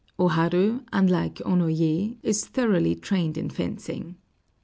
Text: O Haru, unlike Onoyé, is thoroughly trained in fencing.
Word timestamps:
O 0.17 0.29
Haru, 0.29 0.81
unlike 0.91 1.35
Onoyé, 1.45 2.17
is 2.23 2.47
thoroughly 2.47 2.95
trained 2.95 3.37
in 3.37 3.51
fencing. 3.51 4.15